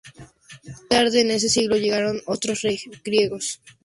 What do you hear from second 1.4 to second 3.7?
siglo llegaron otros griegos.